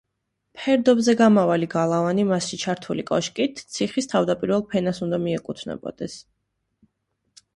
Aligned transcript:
ფერდობზე 0.59 1.13
გამავალი 1.17 1.67
გალავანი 1.73 2.23
მასში 2.29 2.59
ჩართული 2.63 3.05
კოშკით, 3.11 3.61
ციხის 3.75 4.09
თავდაპირველ 4.13 4.65
ფენას 4.71 5.03
უნდა 5.09 5.19
მიეკუთვნებოდეს. 5.27 6.17